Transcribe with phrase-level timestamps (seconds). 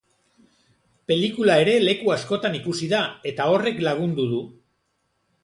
[1.11, 3.03] Pelikula ere leku askotan ikusi da,
[3.33, 4.43] eta horrek lagundu du.